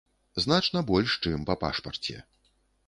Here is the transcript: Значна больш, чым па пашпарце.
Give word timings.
Значна 0.45 0.79
больш, 0.91 1.11
чым 1.27 1.47
па 1.51 1.59
пашпарце. 1.67 2.17